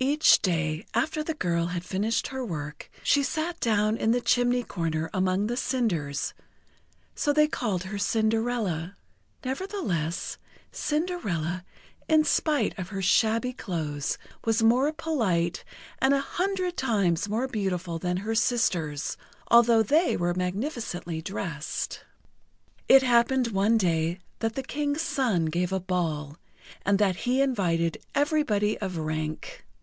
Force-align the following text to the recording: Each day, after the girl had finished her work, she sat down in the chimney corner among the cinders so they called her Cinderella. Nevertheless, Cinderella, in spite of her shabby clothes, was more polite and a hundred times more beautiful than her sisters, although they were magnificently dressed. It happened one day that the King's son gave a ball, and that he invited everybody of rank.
Each 0.00 0.40
day, 0.40 0.86
after 0.94 1.24
the 1.24 1.34
girl 1.34 1.66
had 1.66 1.82
finished 1.84 2.28
her 2.28 2.44
work, 2.46 2.88
she 3.02 3.24
sat 3.24 3.58
down 3.58 3.96
in 3.96 4.12
the 4.12 4.20
chimney 4.20 4.62
corner 4.62 5.10
among 5.12 5.48
the 5.48 5.56
cinders 5.56 6.34
so 7.16 7.32
they 7.32 7.48
called 7.48 7.82
her 7.82 7.98
Cinderella. 7.98 8.94
Nevertheless, 9.44 10.38
Cinderella, 10.70 11.64
in 12.06 12.22
spite 12.22 12.78
of 12.78 12.90
her 12.90 13.02
shabby 13.02 13.52
clothes, 13.52 14.18
was 14.44 14.62
more 14.62 14.92
polite 14.92 15.64
and 15.98 16.14
a 16.14 16.20
hundred 16.20 16.76
times 16.76 17.28
more 17.28 17.48
beautiful 17.48 17.98
than 17.98 18.18
her 18.18 18.36
sisters, 18.36 19.16
although 19.50 19.82
they 19.82 20.16
were 20.16 20.32
magnificently 20.32 21.20
dressed. 21.20 22.04
It 22.86 23.02
happened 23.02 23.48
one 23.48 23.76
day 23.76 24.20
that 24.38 24.54
the 24.54 24.62
King's 24.62 25.02
son 25.02 25.46
gave 25.46 25.72
a 25.72 25.80
ball, 25.80 26.36
and 26.86 27.00
that 27.00 27.16
he 27.26 27.42
invited 27.42 27.98
everybody 28.14 28.78
of 28.78 28.96
rank. 28.96 29.64